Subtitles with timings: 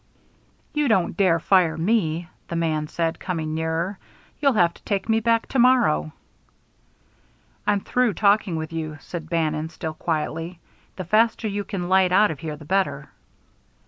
[0.73, 3.99] "You don't dare fire me," the man said, coming nearer.
[4.39, 6.11] "You'll have to take me back to morrow."
[7.67, 10.59] "I'm through talking with you," said Bannon, still quietly.
[10.95, 13.09] "The faster you can light out of here the better."